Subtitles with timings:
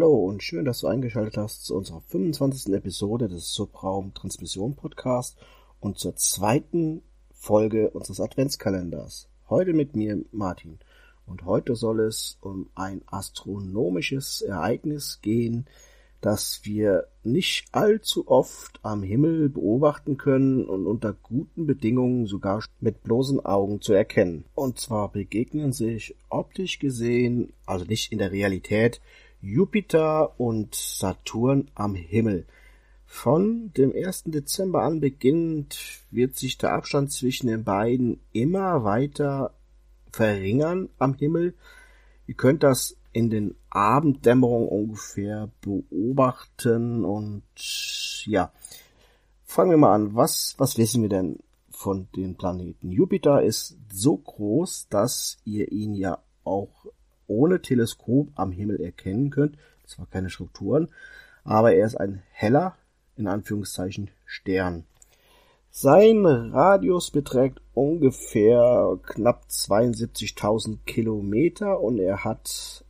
[0.00, 2.72] Hallo und schön, dass du eingeschaltet hast zu unserer 25.
[2.72, 5.36] Episode des Subraum Transmission Podcast
[5.78, 7.02] und zur zweiten
[7.34, 9.28] Folge unseres Adventskalenders.
[9.50, 10.78] Heute mit mir Martin
[11.26, 15.66] und heute soll es um ein astronomisches Ereignis gehen,
[16.22, 23.02] das wir nicht allzu oft am Himmel beobachten können und unter guten Bedingungen sogar mit
[23.02, 24.46] bloßen Augen zu erkennen.
[24.54, 29.02] Und zwar begegnen sich optisch gesehen, also nicht in der Realität,
[29.42, 32.46] Jupiter und Saturn am Himmel.
[33.06, 34.24] Von dem 1.
[34.26, 35.78] Dezember an beginnend
[36.10, 39.54] wird sich der Abstand zwischen den beiden immer weiter
[40.12, 41.54] verringern am Himmel.
[42.26, 47.42] Ihr könnt das in den Abenddämmerungen ungefähr beobachten und
[48.26, 48.52] ja,
[49.42, 50.14] fangen wir mal an.
[50.14, 52.92] Was, was wissen wir denn von den Planeten?
[52.92, 56.86] Jupiter ist so groß, dass ihr ihn ja auch
[57.30, 59.56] ohne Teleskop am Himmel erkennen könnt.
[59.86, 60.88] Zwar keine Strukturen,
[61.44, 62.76] aber er ist ein heller,
[63.16, 64.84] in Anführungszeichen, Stern.
[65.70, 72.84] Sein Radius beträgt ungefähr knapp 72.000 Kilometer und er hat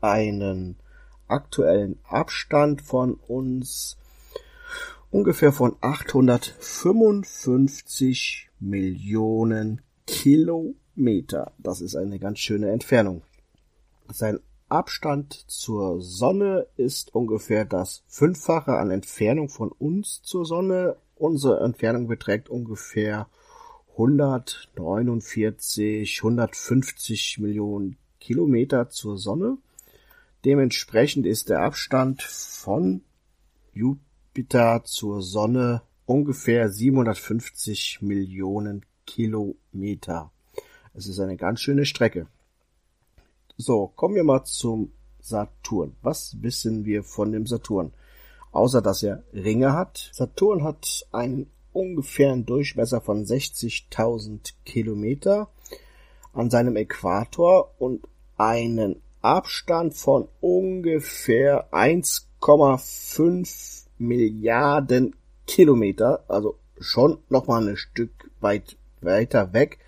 [0.00, 0.76] einen
[1.28, 3.96] aktuellen Abstand von uns
[5.10, 11.52] ungefähr von 855 Millionen Kilometer.
[11.58, 13.22] Das ist eine ganz schöne Entfernung.
[14.12, 20.96] Sein Abstand zur Sonne ist ungefähr das Fünffache an Entfernung von uns zur Sonne.
[21.14, 23.28] Unsere Entfernung beträgt ungefähr
[23.92, 29.58] 149, 150 Millionen Kilometer zur Sonne.
[30.44, 33.02] Dementsprechend ist der Abstand von
[33.72, 40.32] Jupiter zur Sonne ungefähr 750 Millionen Kilometer.
[40.92, 42.26] Es ist eine ganz schöne Strecke.
[43.58, 45.96] So, kommen wir mal zum Saturn.
[46.02, 47.94] Was wissen wir von dem Saturn?
[48.52, 50.10] Außer dass er Ringe hat.
[50.12, 55.48] Saturn hat einen ungefähren Durchmesser von 60.000 Kilometer
[56.34, 58.06] an seinem Äquator und
[58.36, 69.78] einen Abstand von ungefähr 1,5 Milliarden Kilometer, also schon nochmal ein Stück weit weiter weg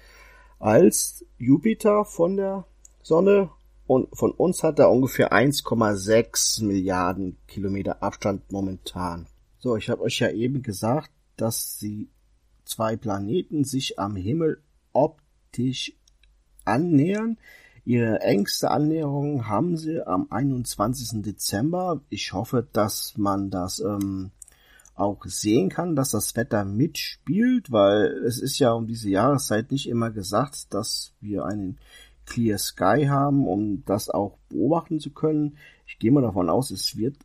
[0.58, 2.64] als Jupiter von der
[3.02, 3.50] Sonne
[3.88, 9.26] und von uns hat er ungefähr 1,6 Milliarden Kilometer Abstand momentan.
[9.58, 12.10] So, ich habe euch ja eben gesagt, dass die
[12.66, 14.60] zwei Planeten sich am Himmel
[14.92, 15.94] optisch
[16.66, 17.38] annähern.
[17.86, 21.22] Ihre engste Annäherung haben sie am 21.
[21.22, 22.02] Dezember.
[22.10, 24.32] Ich hoffe, dass man das ähm,
[24.94, 29.88] auch sehen kann, dass das Wetter mitspielt, weil es ist ja um diese Jahreszeit nicht
[29.88, 31.78] immer gesagt, dass wir einen
[32.28, 35.56] Clear Sky haben, um das auch beobachten zu können.
[35.86, 37.16] Ich gehe mal davon aus, es wird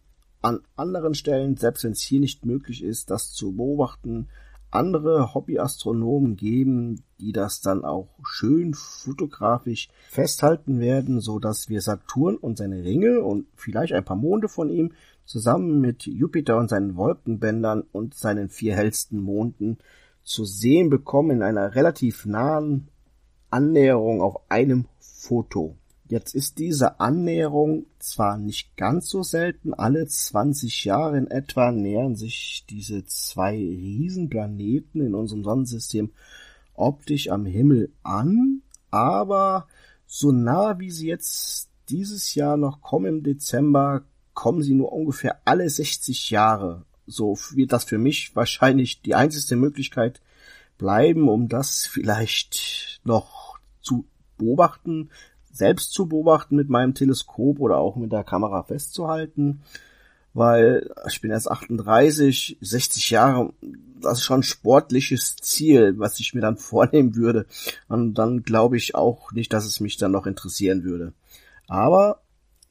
[0.42, 4.28] an anderen Stellen, selbst wenn es hier nicht möglich ist, das zu beobachten,
[4.72, 12.38] andere Hobbyastronomen geben, die das dann auch schön fotografisch festhalten werden, so dass wir Saturn
[12.38, 14.94] und seine Ringe und vielleicht ein paar Monde von ihm
[15.26, 19.78] zusammen mit Jupiter und seinen Wolkenbändern und seinen vier hellsten Monden
[20.24, 22.88] zu sehen bekommen in einer relativ nahen
[23.54, 25.76] Annäherung auf einem Foto.
[26.10, 32.16] Jetzt ist diese Annäherung zwar nicht ganz so selten, alle 20 Jahre in etwa nähern
[32.16, 36.12] sich diese zwei Riesenplaneten in unserem Sonnensystem
[36.74, 39.68] optisch am Himmel an, aber
[40.08, 44.04] so nah wie sie jetzt dieses Jahr noch kommen im Dezember,
[44.34, 46.86] kommen sie nur ungefähr alle 60 Jahre.
[47.06, 50.22] So wird das für mich wahrscheinlich die einzige Möglichkeit
[50.78, 53.43] bleiben, um das vielleicht noch
[53.84, 54.06] zu
[54.38, 55.10] beobachten,
[55.52, 59.62] selbst zu beobachten mit meinem Teleskop oder auch mit der Kamera festzuhalten,
[60.34, 63.54] weil ich bin erst 38, 60 Jahre,
[64.02, 67.46] das ist schon ein sportliches Ziel, was ich mir dann vornehmen würde.
[67.88, 71.14] Und dann glaube ich auch nicht, dass es mich dann noch interessieren würde.
[71.68, 72.22] Aber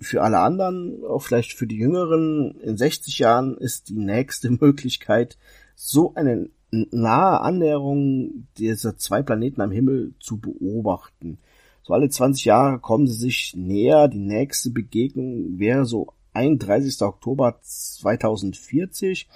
[0.01, 5.39] für alle anderen, auch vielleicht für die Jüngeren, in 60 Jahren ist die nächste Möglichkeit,
[5.77, 11.39] so eine nahe Annäherung dieser zwei Planeten am Himmel zu beobachten.
[11.83, 14.09] So alle 20 Jahre kommen sie sich näher.
[14.09, 17.03] Die nächste Begegnung wäre so 31.
[17.03, 19.29] Oktober 2040.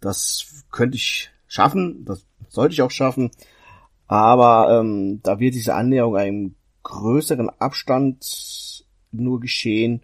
[0.00, 3.30] Das könnte ich schaffen, das sollte ich auch schaffen.
[4.06, 10.02] Aber ähm, da wird diese Annäherung einem größeren Abstand nur geschehen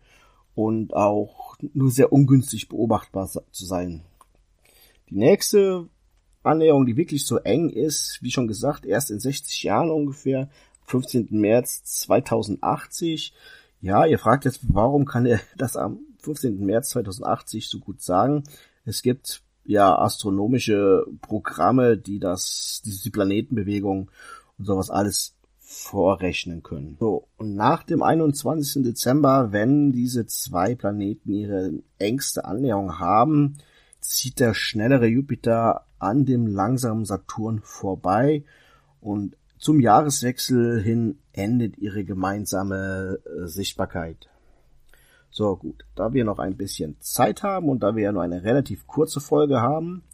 [0.55, 4.05] und auch nur sehr ungünstig beobachtbar zu sein.
[5.11, 5.89] Die nächste
[6.49, 10.49] Annäherung, die wirklich so eng ist, wie schon gesagt, erst in 60 Jahren ungefähr,
[10.87, 11.29] 15.
[11.31, 13.33] März 2080.
[13.81, 16.65] Ja, ihr fragt jetzt, warum kann er das am 15.
[16.65, 18.45] März 2080 so gut sagen?
[18.85, 24.11] Es gibt ja astronomische Programme, die das, diese Planetenbewegung
[24.57, 26.97] und sowas alles vorrechnen können.
[26.99, 28.83] So, und nach dem 21.
[28.83, 33.59] Dezember, wenn diese zwei Planeten ihre engste Annäherung haben,
[34.01, 38.45] zieht der schnellere Jupiter an dem langsamen Saturn vorbei
[39.01, 44.29] und zum Jahreswechsel hin endet ihre gemeinsame äh, Sichtbarkeit.
[45.31, 48.45] So gut, da wir noch ein bisschen Zeit haben und da wir ja nur eine
[48.45, 50.05] relativ kurze Folge haben,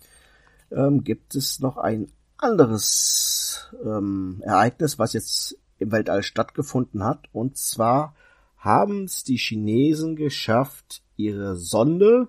[0.71, 2.09] ähm, gibt es noch ein
[2.39, 7.29] anderes ähm, Ereignis, was jetzt im Weltall stattgefunden hat.
[7.33, 8.15] Und zwar
[8.57, 12.29] haben es die Chinesen geschafft, ihre Sonde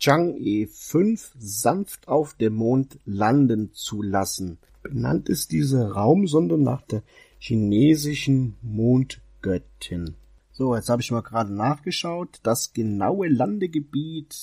[0.00, 4.56] Chang'e 5 sanft auf dem Mond landen zu lassen.
[4.82, 7.02] Benannt ist diese Raumsonde nach der
[7.38, 10.14] chinesischen Mondgöttin.
[10.52, 12.40] So, jetzt habe ich mal gerade nachgeschaut.
[12.42, 14.34] Das genaue Landegebiet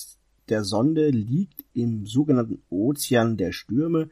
[0.49, 4.11] der Sonde liegt im sogenannten Ozean der Stürme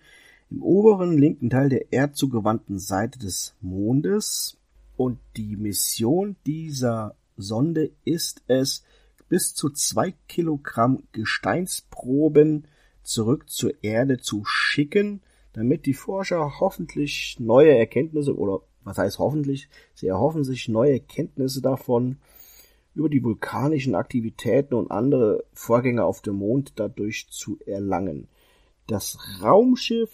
[0.50, 4.58] im oberen linken Teil der erdzugewandten Seite des Mondes.
[4.98, 8.84] Und die Mission dieser Sonde ist es,
[9.30, 12.68] bis zu zwei Kilogramm Gesteinsproben
[13.04, 15.22] zurück zur Erde zu schicken,
[15.54, 21.62] damit die Forscher hoffentlich neue Erkenntnisse oder was heißt hoffentlich, sie erhoffen sich neue Kenntnisse
[21.62, 22.18] davon
[22.94, 28.30] über die vulkanischen Aktivitäten und andere Vorgänge auf dem Mond dadurch zu erlangen.
[28.88, 30.12] Das Raumschiff,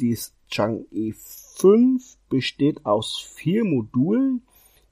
[0.00, 4.42] dies Chang'e 5, besteht aus vier Modulen,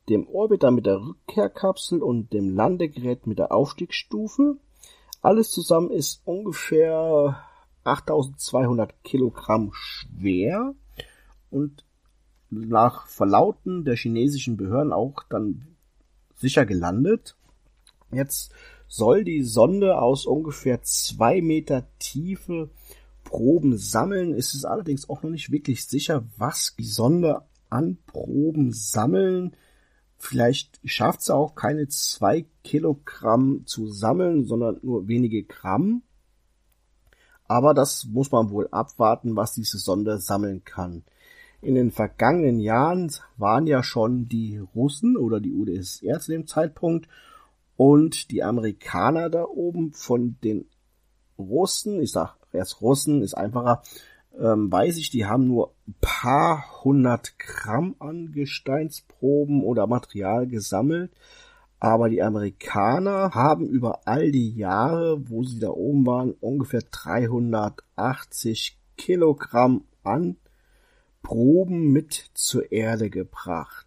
[0.08, 4.56] dem Orbiter mit der Rückkehrkapsel und dem Landegerät mit der Aufstiegsstufe.
[5.20, 7.43] Alles zusammen ist ungefähr
[7.85, 10.75] 8200 Kilogramm schwer
[11.50, 11.85] und
[12.50, 15.67] nach Verlauten der chinesischen Behörden auch dann
[16.37, 17.37] sicher gelandet.
[18.12, 18.52] Jetzt
[18.87, 22.70] soll die Sonde aus ungefähr zwei Meter Tiefe
[23.25, 24.35] Proben sammeln.
[24.35, 29.56] Es ist allerdings auch noch nicht wirklich sicher, was die Sonde an Proben sammeln
[30.18, 36.02] Vielleicht schafft es auch keine zwei Kilogramm zu sammeln, sondern nur wenige Gramm.
[37.48, 41.04] Aber das muss man wohl abwarten, was diese Sonde sammeln kann.
[41.60, 47.08] In den vergangenen Jahren waren ja schon die Russen oder die UdSSR zu dem Zeitpunkt
[47.76, 50.66] und die Amerikaner da oben von den
[51.38, 53.82] Russen, ich sag erst Russen, ist einfacher,
[54.38, 61.12] ähm, weiß ich, die haben nur paar hundert Gramm an Gesteinsproben oder Material gesammelt.
[61.79, 68.79] Aber die Amerikaner haben über all die Jahre, wo sie da oben waren, ungefähr 380
[68.97, 70.37] Kilogramm an
[71.23, 73.87] Proben mit zur Erde gebracht.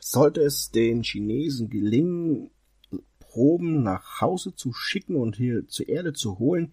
[0.00, 2.50] Sollte es den Chinesen gelingen,
[3.18, 6.72] Proben nach Hause zu schicken und hier zur Erde zu holen,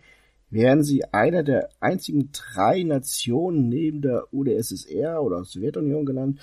[0.53, 6.39] wären sie einer der einzigen drei Nationen neben der UdSSR oder Sowjetunion genannt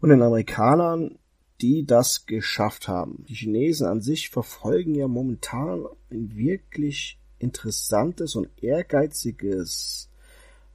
[0.00, 1.18] und den Amerikanern,
[1.60, 3.24] die das geschafft haben.
[3.28, 10.10] Die Chinesen an sich verfolgen ja momentan ein wirklich interessantes und ehrgeiziges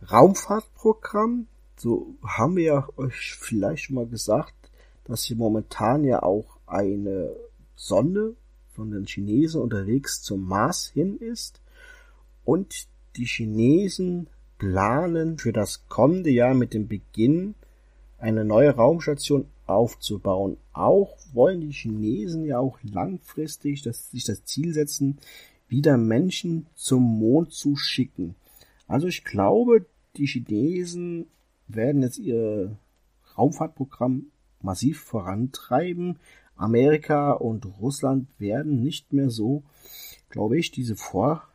[0.10, 1.48] Raumfahrtprogramm.
[1.76, 4.54] So haben wir ja euch vielleicht schon mal gesagt,
[5.04, 7.36] dass hier momentan ja auch eine
[7.76, 8.36] Sonde
[8.70, 11.62] von den Chinesen unterwegs zum Mars hin ist.
[12.50, 14.28] Und die Chinesen
[14.58, 17.54] planen für das kommende Jahr mit dem Beginn
[18.18, 20.58] eine neue Raumstation aufzubauen.
[20.74, 25.20] Auch wollen die Chinesen ja auch langfristig das, sich das Ziel setzen,
[25.68, 28.34] wieder Menschen zum Mond zu schicken.
[28.88, 29.86] Also ich glaube,
[30.18, 31.28] die Chinesen
[31.68, 32.76] werden jetzt ihr
[33.38, 36.18] Raumfahrtprogramm massiv vorantreiben.
[36.56, 39.62] Amerika und Russland werden nicht mehr so,
[40.32, 41.49] glaube ich, diese Vor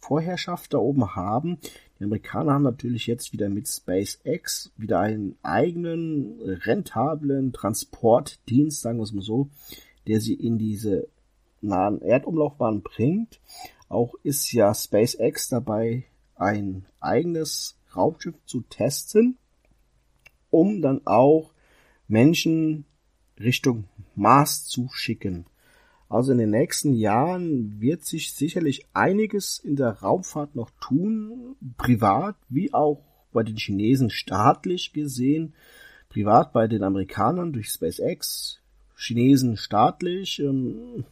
[0.00, 1.58] Vorherrschaft da oben haben.
[1.98, 9.04] Die Amerikaner haben natürlich jetzt wieder mit SpaceX wieder einen eigenen rentablen Transportdienst, sagen wir
[9.04, 9.48] es mal so,
[10.06, 11.08] der sie in diese
[11.60, 13.40] nahen Erdumlaufbahn bringt.
[13.88, 19.38] Auch ist ja SpaceX dabei, ein eigenes Raumschiff zu testen,
[20.50, 21.52] um dann auch
[22.08, 22.84] Menschen
[23.38, 23.84] Richtung
[24.14, 25.46] Mars zu schicken.
[26.08, 32.36] Also in den nächsten Jahren wird sich sicherlich einiges in der Raumfahrt noch tun, privat
[32.48, 35.54] wie auch bei den Chinesen staatlich gesehen,
[36.08, 38.60] privat bei den Amerikanern durch SpaceX,
[38.96, 40.38] Chinesen staatlich.
[40.38, 41.04] Ähm,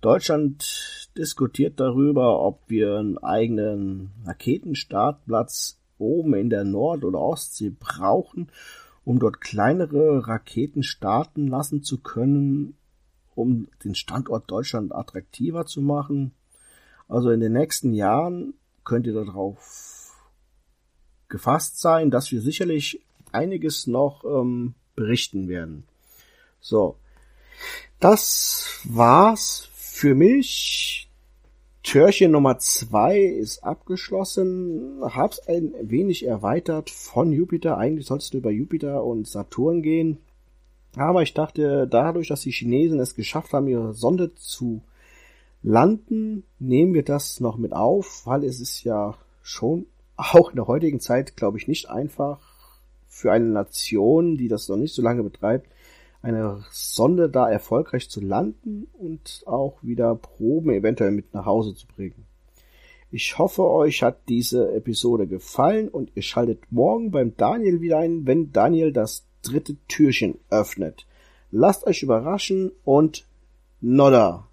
[0.00, 8.52] Deutschland diskutiert darüber, ob wir einen eigenen Raketenstartplatz oben in der Nord- oder Ostsee brauchen,
[9.04, 12.74] um dort kleinere Raketen starten lassen zu können,
[13.38, 16.32] um den Standort Deutschland attraktiver zu machen.
[17.08, 18.54] Also in den nächsten Jahren
[18.84, 20.14] könnt ihr darauf
[21.28, 23.00] gefasst sein, dass wir sicherlich
[23.32, 25.84] einiges noch ähm, berichten werden.
[26.60, 26.96] So,
[28.00, 31.08] das war's für mich.
[31.82, 35.00] Türchen Nummer zwei ist abgeschlossen.
[35.00, 37.78] Hab's ein wenig erweitert von Jupiter.
[37.78, 40.18] Eigentlich sollst du über Jupiter und Saturn gehen.
[40.96, 44.82] Aber ich dachte, dadurch, dass die Chinesen es geschafft haben, ihre Sonde zu
[45.62, 50.66] landen, nehmen wir das noch mit auf, weil es ist ja schon auch in der
[50.66, 52.40] heutigen Zeit, glaube ich, nicht einfach
[53.06, 55.68] für eine Nation, die das noch nicht so lange betreibt,
[56.22, 61.86] eine Sonde da erfolgreich zu landen und auch wieder Proben eventuell mit nach Hause zu
[61.86, 62.26] bringen.
[63.10, 68.26] Ich hoffe, euch hat diese Episode gefallen und ihr schaltet morgen beim Daniel wieder ein,
[68.26, 71.06] wenn Daniel das dritte Türchen öffnet.
[71.50, 73.26] Lasst euch überraschen und
[73.80, 74.47] Nodder!